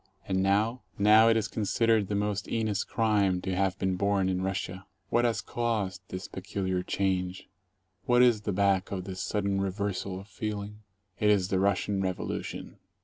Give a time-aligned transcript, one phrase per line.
[0.27, 0.81] And now?
[0.97, 4.87] Now it is considered the most heinous crime to have been born in Russia.
[5.09, 7.47] What has caused this peculiar change?
[8.05, 10.79] What is back of this sudden reversal of feeling?
[11.19, 12.77] It is the Russian Revolution.